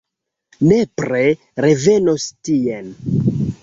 [0.71, 1.21] Nepre
[1.69, 2.95] revenos tien!